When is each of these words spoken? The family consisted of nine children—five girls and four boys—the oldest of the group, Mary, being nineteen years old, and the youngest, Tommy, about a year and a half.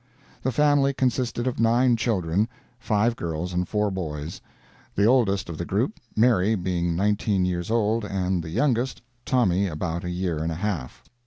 The 0.41 0.51
family 0.51 0.93
consisted 0.95 1.45
of 1.45 1.59
nine 1.59 1.95
children—five 1.95 3.15
girls 3.15 3.53
and 3.53 3.67
four 3.69 3.91
boys—the 3.91 5.05
oldest 5.05 5.47
of 5.47 5.59
the 5.59 5.63
group, 5.65 5.99
Mary, 6.15 6.55
being 6.55 6.95
nineteen 6.95 7.45
years 7.45 7.69
old, 7.69 8.03
and 8.03 8.41
the 8.43 8.49
youngest, 8.49 9.03
Tommy, 9.25 9.67
about 9.67 10.03
a 10.03 10.09
year 10.09 10.39
and 10.41 10.51
a 10.51 10.55
half. 10.55 11.03